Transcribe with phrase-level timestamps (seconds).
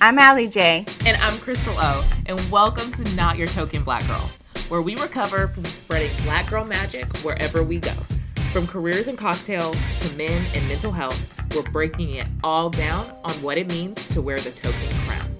[0.00, 0.86] I'm Alliee J.
[1.06, 2.08] And I'm Crystal O.
[2.26, 4.30] And welcome to Not Your Token Black Girl,
[4.68, 7.90] where we recover from spreading black girl magic wherever we go.
[8.52, 13.32] From careers and cocktails to men and mental health, we're breaking it all down on
[13.42, 15.36] what it means to wear the token crown.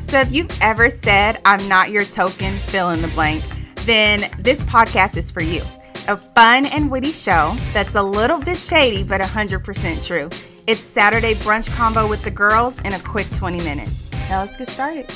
[0.00, 3.44] So if you've ever said, I'm not your token, fill in the blank,
[3.84, 5.60] then this podcast is for you.
[6.08, 10.30] A fun and witty show that's a little bit shady, but 100% true.
[10.64, 14.08] It's Saturday brunch combo with the girls in a quick 20 minutes.
[14.30, 15.12] Now let's get started.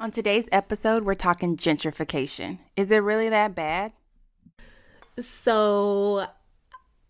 [0.00, 2.58] On today's episode, we're talking gentrification.
[2.74, 3.92] Is it really that bad?
[5.18, 6.26] So,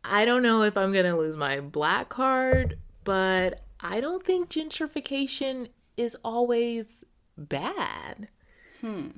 [0.02, 4.50] I don't know if I'm going to lose my black card, but I don't think
[4.50, 7.04] gentrification is always
[7.38, 8.26] bad.
[8.80, 9.10] Hmm.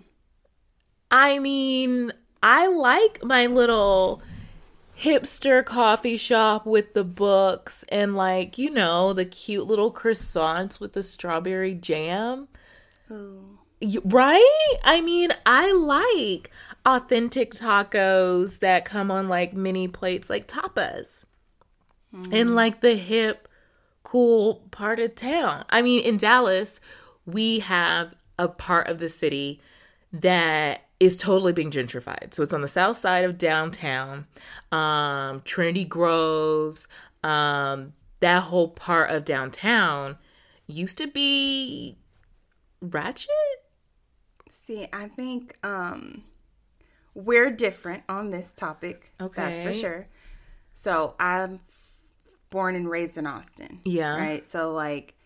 [1.11, 4.23] I mean, I like my little
[4.98, 10.92] hipster coffee shop with the books and like, you know, the cute little croissants with
[10.92, 12.48] the strawberry jam.
[13.11, 13.58] Ooh.
[14.05, 14.77] Right?
[14.85, 16.51] I mean, I like
[16.86, 21.24] authentic tacos that come on like mini plates like tapas.
[22.14, 22.33] Mm.
[22.33, 23.48] In like the hip
[24.03, 25.64] cool part of town.
[25.70, 26.80] I mean, in Dallas,
[27.24, 29.61] we have a part of the city
[30.13, 32.33] that is totally being gentrified.
[32.33, 34.27] So it's on the south side of downtown,
[34.70, 36.86] um, Trinity Groves,
[37.24, 40.17] um, that whole part of downtown
[40.68, 41.98] used to be
[42.80, 43.30] ratchet.
[44.48, 46.23] See, I think um,
[47.14, 49.12] we're different on this topic.
[49.20, 49.42] Okay.
[49.42, 50.07] That's for sure.
[50.73, 51.58] So I'm
[52.51, 53.80] born and raised in Austin.
[53.85, 54.17] Yeah.
[54.17, 54.45] Right.
[54.45, 55.17] So, like,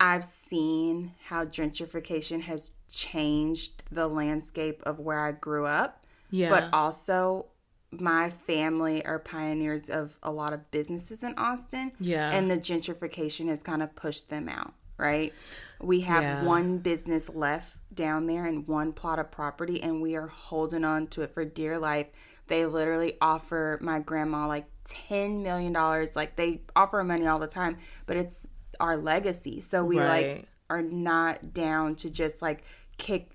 [0.00, 6.04] I've seen how gentrification has changed the landscape of where I grew up.
[6.30, 6.50] Yeah.
[6.50, 7.46] But also,
[7.90, 11.92] my family are pioneers of a lot of businesses in Austin.
[12.00, 12.30] Yeah.
[12.30, 15.32] And the gentrification has kind of pushed them out, right?
[15.80, 16.44] We have yeah.
[16.44, 21.06] one business left down there and one plot of property, and we are holding on
[21.08, 22.06] to it for dear life.
[22.48, 25.72] They literally offer my grandma like $10 million.
[26.14, 28.46] Like they offer money all the time, but it's
[28.80, 29.60] our legacy.
[29.60, 30.26] So we right.
[30.26, 32.64] like are not down to just like
[32.98, 33.30] kick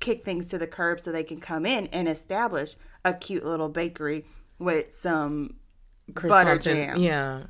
[0.00, 3.68] kick things to the curb so they can come in and establish a cute little
[3.68, 4.24] bakery
[4.58, 5.54] with some
[6.08, 6.98] butter jam.
[6.98, 7.44] Yeah.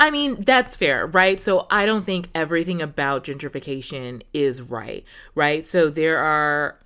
[0.00, 1.38] I mean, that's fair, right?
[1.38, 5.04] So I don't think everything about gentrification is right,
[5.34, 5.64] right?
[5.64, 6.78] So there are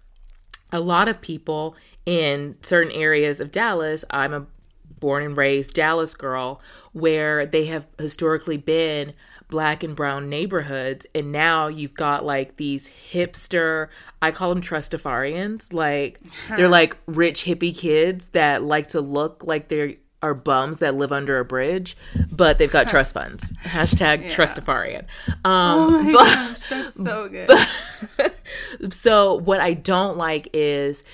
[0.72, 4.05] a lot of people in certain areas of Dallas.
[4.11, 4.47] I'm a
[4.99, 6.61] born and raised Dallas girl
[6.93, 9.12] where they have historically been
[9.52, 13.88] black and brown neighborhoods and now you've got like these hipster
[14.22, 16.18] i call them trustafarians like
[16.56, 21.12] they're like rich hippie kids that like to look like they are bums that live
[21.12, 21.98] under a bridge
[22.30, 23.52] but they've got trust funds.
[23.64, 24.30] Hashtag yeah.
[24.30, 25.02] trustafarian.
[25.28, 27.46] Um, oh my but, gosh that's so good.
[28.16, 28.34] But,
[28.90, 31.04] so what i don't like is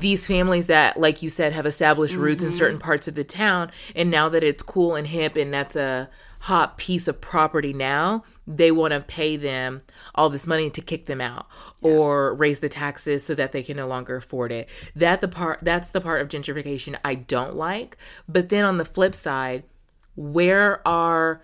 [0.00, 2.48] these families that like you said have established roots mm-hmm.
[2.48, 5.76] in certain parts of the town and now that it's cool and hip and that's
[5.76, 6.08] a
[6.40, 9.82] hot piece of property now, they want to pay them
[10.14, 11.46] all this money to kick them out
[11.82, 11.90] yeah.
[11.90, 14.68] or raise the taxes so that they can no longer afford it.
[14.94, 17.96] That the part that's the part of gentrification I don't like.
[18.28, 19.64] But then on the flip side,
[20.16, 21.42] where are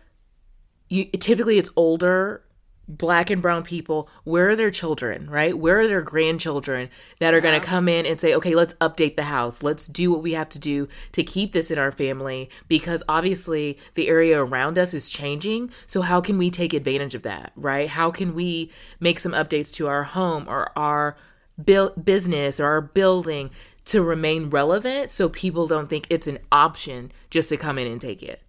[0.88, 2.42] you typically it's older
[2.86, 6.88] black and brown people where are their children right where are their grandchildren
[7.18, 7.42] that are yeah.
[7.42, 10.32] going to come in and say okay let's update the house let's do what we
[10.32, 14.92] have to do to keep this in our family because obviously the area around us
[14.92, 18.70] is changing so how can we take advantage of that right how can we
[19.00, 21.16] make some updates to our home or our
[21.62, 23.50] build business or our building
[23.84, 28.00] to remain relevant so people don't think it's an option just to come in and
[28.00, 28.40] take it.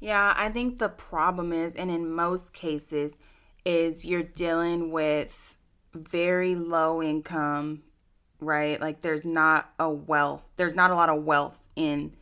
[0.00, 3.16] Yeah, I think the problem is, and in most cases,
[3.64, 5.56] is you're dealing with
[5.94, 7.82] very low income,
[8.40, 8.80] right?
[8.80, 12.14] Like there's not a wealth, there's not a lot of wealth in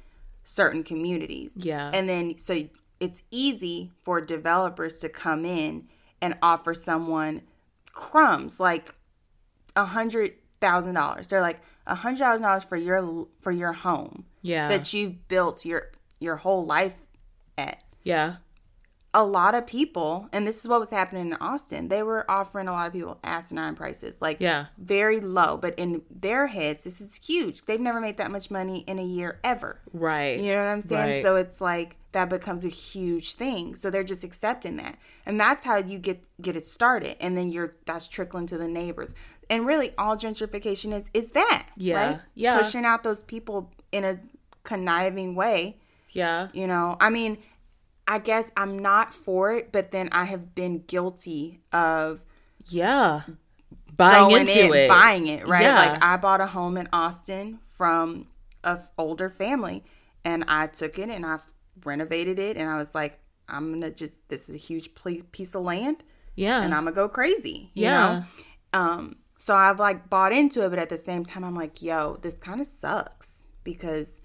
[0.44, 1.52] certain communities.
[1.56, 1.90] Yeah.
[1.92, 2.68] And then so
[3.00, 5.88] it's easy for developers to come in
[6.20, 7.42] and offer someone
[7.92, 8.94] crumbs like
[9.74, 11.28] a hundred thousand dollars.
[11.28, 14.24] They're like a hundred thousand dollars for your for your home.
[14.42, 14.68] Yeah.
[14.68, 15.90] That you've built your
[16.20, 16.94] your whole life
[17.58, 17.82] at.
[18.04, 18.36] Yeah.
[19.14, 22.66] A lot of people, and this is what was happening in Austin, they were offering
[22.66, 24.16] a lot of people asinine prices.
[24.22, 24.66] Like Yeah.
[24.78, 25.58] very low.
[25.58, 27.62] But in their heads, this is huge.
[27.62, 29.80] They've never made that much money in a year ever.
[29.92, 30.38] Right.
[30.40, 31.16] You know what I'm saying?
[31.16, 31.22] Right.
[31.22, 33.74] So it's like that becomes a huge thing.
[33.74, 34.96] So they're just accepting that.
[35.26, 37.16] And that's how you get get it started.
[37.20, 39.12] And then you're that's trickling to the neighbors.
[39.50, 41.68] And really all gentrification is is that.
[41.76, 42.12] Yeah.
[42.12, 42.20] Right?
[42.34, 42.56] Yeah.
[42.58, 44.20] Pushing out those people in a
[44.64, 45.78] conniving way.
[46.12, 46.48] Yeah.
[46.52, 47.38] You know, I mean,
[48.06, 52.24] I guess I'm not for it, but then I have been guilty of
[52.68, 53.22] Yeah.
[53.96, 54.88] Buying into in, it.
[54.88, 55.62] buying it, right?
[55.62, 55.74] Yeah.
[55.76, 58.26] Like I bought a home in Austin from
[58.64, 59.84] a f- older family,
[60.24, 61.38] and I took it and I
[61.84, 63.18] renovated it, and I was like,
[63.48, 65.98] I'm gonna just this is a huge pl- piece of land,
[66.36, 66.62] yeah.
[66.62, 68.24] and I'm gonna go crazy, you Yeah.
[68.72, 68.80] know.
[68.80, 72.16] Um, so I've like bought into it, but at the same time, I'm like, yo,
[72.22, 74.20] this kind of sucks because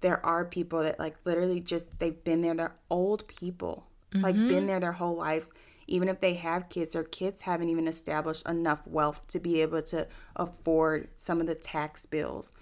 [0.00, 2.54] there are people that like literally just they've been there.
[2.54, 4.48] They're old people, like Mm-hmm.
[4.48, 5.50] been there their whole lives.
[5.86, 9.80] Even if they have kids, their kids haven't even established enough wealth to be able
[9.82, 10.06] to
[10.36, 12.52] afford some of the tax bills.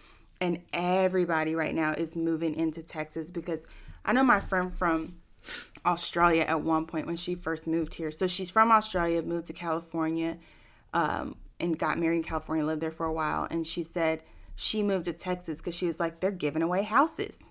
[0.41, 3.67] And everybody right now is moving into Texas because
[4.05, 5.17] I know my friend from
[5.85, 8.11] Australia at one point when she first moved here.
[8.11, 10.39] So she's from Australia, moved to California,
[10.93, 13.47] um, and got married in California, lived there for a while.
[13.51, 14.23] And she said
[14.57, 17.45] she moved to Texas because she was like, they're giving away houses.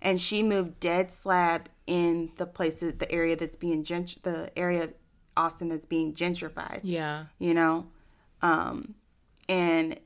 [0.00, 4.84] And she moved dead slab in the places, the area that's being gent, the area
[4.84, 4.94] of
[5.36, 7.24] Austin that's being gentrified yeah.
[7.38, 7.86] you know
[8.42, 8.94] um
[9.48, 9.98] and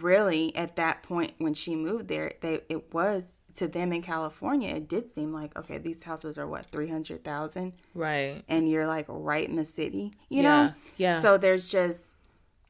[0.00, 4.74] really at that point when she moved there they it was to them in california
[4.74, 8.42] it did seem like okay these houses are what 300000 Right.
[8.48, 11.22] and you're like right in the city you Yeah, know yeah.
[11.22, 12.13] so there's just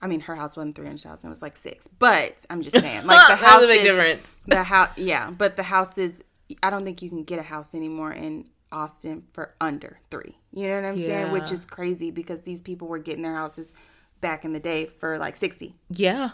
[0.05, 3.29] i mean her house wasn't 300000 it was like six but i'm just saying like
[3.29, 4.27] the house a big difference.
[4.47, 6.23] the house yeah but the house is
[6.63, 10.69] i don't think you can get a house anymore in austin for under three you
[10.69, 13.73] know what i'm saying which is crazy because these people were getting their houses
[14.21, 16.31] back in the day for like 60 Yeah.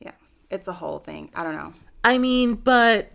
[0.00, 0.12] yeah
[0.50, 1.72] it's a whole thing i don't know
[2.04, 3.10] I mean, but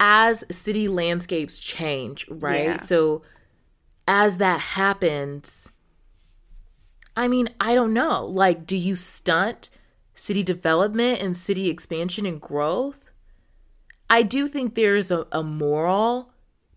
[0.00, 2.64] as city landscapes change, right?
[2.64, 2.76] Yeah.
[2.78, 3.22] So
[4.08, 5.70] as that happens,
[7.16, 8.24] I mean, I don't know.
[8.24, 9.68] Like, do you stunt
[10.14, 13.10] city development and city expansion and growth?
[14.08, 16.30] I do think there's a, a moral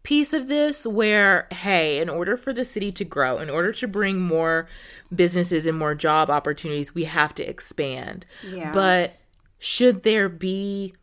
[0.03, 3.87] piece of this where, hey, in order for the city to grow, in order to
[3.87, 4.67] bring more
[5.13, 8.25] businesses and more job opportunities, we have to expand.
[8.47, 8.71] Yeah.
[8.71, 9.15] But
[9.57, 10.93] should there be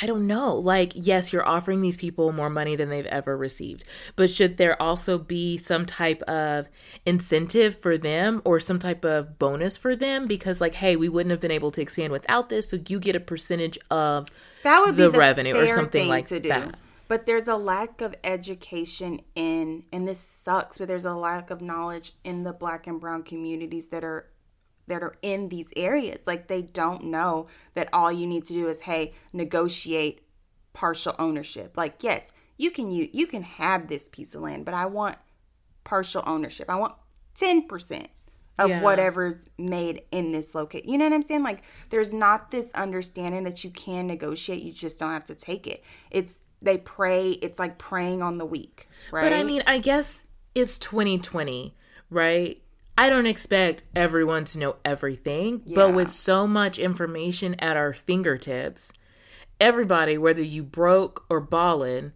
[0.00, 0.54] I don't know.
[0.54, 3.84] Like, yes, you're offering these people more money than they've ever received,
[4.16, 6.68] but should there also be some type of
[7.04, 10.26] incentive for them or some type of bonus for them?
[10.26, 13.16] Because, like, hey, we wouldn't have been able to expand without this, so you get
[13.16, 14.28] a percentage of
[14.62, 16.48] that would be the the, revenue or something thing like to do.
[16.48, 16.76] that.
[17.08, 20.78] But there's a lack of education in, and this sucks.
[20.78, 24.28] But there's a lack of knowledge in the Black and Brown communities that are
[24.88, 26.26] that are in these areas.
[26.26, 30.20] Like they don't know that all you need to do is, hey, negotiate
[30.72, 31.76] partial ownership.
[31.76, 35.16] Like yes, you can you you can have this piece of land, but I want
[35.84, 36.68] partial ownership.
[36.68, 36.94] I want
[37.34, 38.08] ten percent
[38.58, 38.82] of Yeah.
[38.82, 40.88] whatever's made in this location.
[40.90, 41.44] You know what I'm saying?
[41.44, 45.66] Like there's not this understanding that you can negotiate, you just don't have to take
[45.66, 45.84] it.
[46.10, 49.22] It's they pray, it's like praying on the weak, right?
[49.22, 50.24] But I mean, I guess
[50.56, 51.76] it's 2020,
[52.10, 52.60] right?
[52.98, 58.92] I don't expect everyone to know everything, but with so much information at our fingertips,
[59.60, 62.12] everybody, whether you broke or ballin',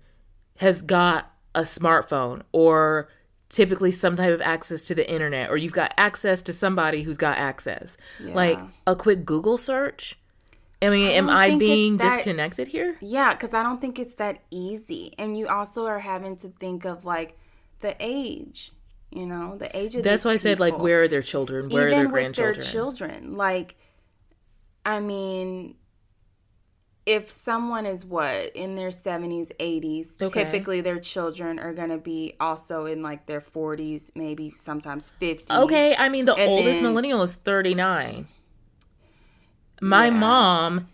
[0.57, 3.09] has got a smartphone or
[3.49, 7.17] typically some type of access to the internet, or you've got access to somebody who's
[7.17, 7.97] got access.
[8.19, 10.19] Like a quick Google search.
[10.83, 12.97] I mean, am I being that- disconnected here?
[13.01, 15.15] Yeah, because I don't think it's that easy.
[15.17, 17.39] And you also are having to think of like
[17.79, 18.73] the age,
[19.13, 21.69] you know, the age of That's why I said, like, where are their children?
[21.69, 22.59] Where Even are their with grandchildren?
[22.61, 23.37] their children.
[23.37, 23.77] Like,
[24.87, 25.77] I mean,
[27.05, 30.45] if someone is what in their 70s, 80s, Okay.
[30.45, 35.51] typically their children are going to be also in like their 40s, maybe sometimes 50s.
[35.65, 38.29] Okay, I mean the And oldest then- millennial is 39.
[39.81, 40.11] My Yeah.
[40.19, 40.89] mom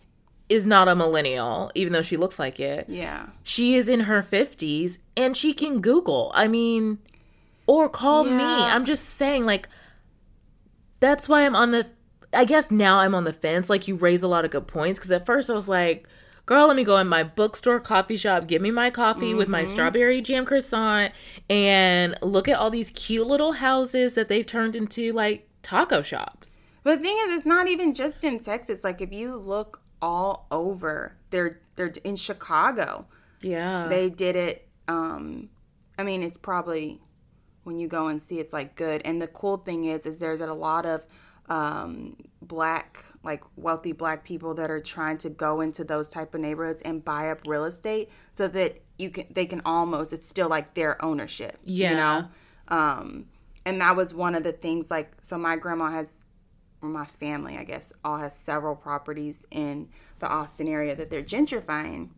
[0.48, 2.86] is not a millennial, even though she looks like it.
[2.88, 3.26] Yeah.
[3.42, 6.30] She is in her 50s and she can Google.
[6.34, 6.98] I mean,
[7.68, 8.42] or call me.
[8.42, 9.68] I'm just saying, like,
[10.98, 11.86] that's why I'm on the.
[12.32, 13.70] I guess now I'm on the fence.
[13.70, 16.06] Like, you raise a lot of good points because at first I was like,
[16.44, 19.52] girl, let me go in my bookstore coffee shop, give me my coffee with Mm-hmm.
[19.52, 21.12] my strawberry jam croissant,
[21.48, 26.58] and look at all these cute little houses that they've turned into like taco shops.
[26.82, 28.82] But the thing is, it's not even just in Texas.
[28.84, 33.06] Like if you look all over, they're they're in Chicago.
[33.42, 33.86] Yeah.
[33.88, 34.68] They did it.
[34.86, 35.48] Um,
[35.98, 37.00] I mean, it's probably
[37.68, 39.02] when you go and see, it's like good.
[39.04, 41.04] And the cool thing is, is there's a lot of
[41.50, 46.40] um, black, like wealthy black people that are trying to go into those type of
[46.40, 50.48] neighborhoods and buy up real estate so that you can they can almost it's still
[50.48, 51.58] like their ownership.
[51.62, 51.90] Yeah.
[51.90, 52.28] You know.
[52.68, 53.26] Um,
[53.66, 54.90] and that was one of the things.
[54.90, 56.24] Like, so my grandma has
[56.80, 62.08] my family, I guess, all has several properties in the Austin area that they're gentrifying.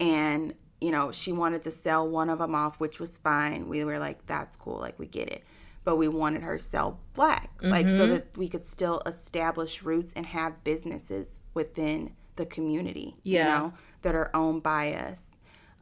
[0.00, 0.54] And,
[0.84, 3.68] you know, she wanted to sell one of them off, which was fine.
[3.68, 5.42] We were like, that's cool, like, we get it.
[5.84, 7.96] But we wanted her to sell black, like, Mm-hmm.
[7.96, 13.38] so that we could still establish roots and have businesses within the community, Yeah.
[13.44, 13.72] you know,
[14.02, 15.24] that are owned by us.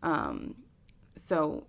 [0.02, 0.54] Um,
[1.14, 1.66] so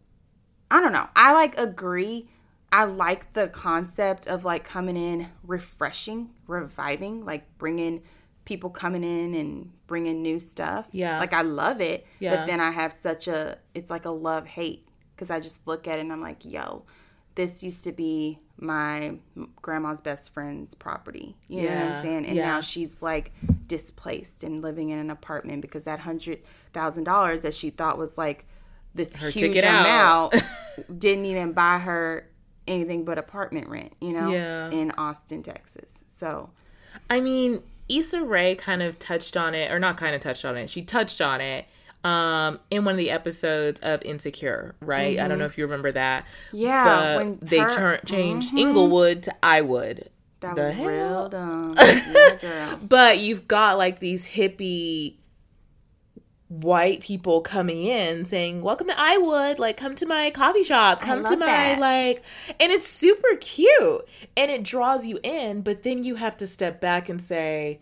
[0.72, 1.08] I don't know.
[1.16, 2.28] I like agree.
[2.72, 8.02] I like the concept of like coming in, refreshing, reviving, like bringing
[8.46, 10.88] people coming in and bringing new stuff.
[10.92, 11.20] Yeah.
[11.20, 12.06] Like I love it.
[12.20, 12.36] Yeah.
[12.36, 15.88] But then I have such a, it's like a love hate because I just look
[15.88, 16.84] at it and I'm like, yo,
[17.36, 19.18] this used to be my
[19.62, 21.36] grandma's best friend's property.
[21.48, 22.26] You know what I'm saying?
[22.26, 22.44] And Yeah.
[22.44, 23.32] now she's like
[23.68, 26.40] displaced and living in an apartment because that hundred
[26.74, 28.46] thousand dollars that she thought was like
[28.94, 30.36] this Her huge amount
[31.00, 32.30] didn't even buy her
[32.68, 34.70] anything but apartment rent, you know, Yeah.
[34.70, 36.04] in Austin, Texas.
[36.10, 36.52] So
[37.10, 37.64] I mean,
[37.98, 40.70] Issa Rae kind of touched on it, or not kind of touched on it.
[40.70, 41.66] She touched on it
[42.04, 45.20] um, in one of the episodes of Insecure, right?
[45.20, 46.26] I don't know if you remember that.
[46.48, 46.58] Mm-hmm.
[46.58, 47.78] Yeah, when they her- Mm-hmm.
[47.82, 50.08] tur- changed Inglewood to Iwood.
[50.42, 50.88] that The was hell?
[50.88, 51.76] real dumb.
[51.80, 52.80] yeah, girl.
[52.88, 55.16] But you've got like these hippie
[56.62, 61.24] white people coming in saying, Welcome to Iwood, like come to my coffee shop, come
[61.26, 61.80] to my that.
[61.80, 62.24] like
[62.60, 64.08] and it's super cute
[64.38, 67.82] and it draws you in, but then you have to step back and say,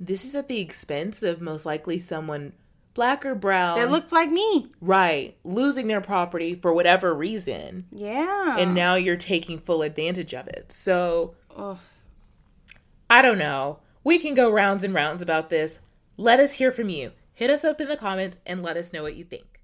[0.00, 2.54] This is at the expense of most likely someone
[2.94, 3.78] black or brown.
[3.78, 4.72] That looks like me.
[4.80, 7.86] right, losing their property for whatever reason.
[7.92, 8.56] Yeah.
[8.58, 10.72] And now you're taking full advantage of it.
[10.72, 11.78] So Ugh.
[13.08, 13.78] I don't know.
[14.04, 15.78] We can go rounds and rounds about this.
[16.16, 17.12] Let us hear from you.
[17.42, 19.58] Hit us up in the comments and let us know what you think.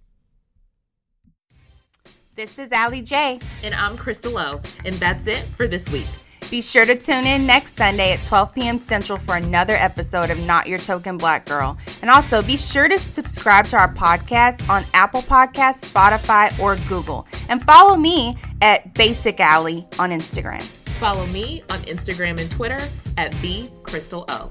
[2.34, 3.38] This is Alliee J.
[3.62, 6.08] And I'm Crystal O, and that's it for this week.
[6.50, 8.78] Be sure to tune in next Sunday at 12 p.m.
[8.78, 11.78] Central for another episode of Not Your Token Black Girl.
[12.02, 17.28] And also be sure to subscribe to our podcast on Apple Podcasts, Spotify, or Google.
[17.48, 20.62] And follow me at Basic Alley on Instagram.
[20.98, 22.80] Follow me on Instagram and Twitter
[23.16, 24.50] at the Crystal O.